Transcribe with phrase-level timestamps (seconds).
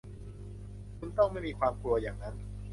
[0.97, 2.35] คุณต้องไม่มีความกลัวอย่างนั้น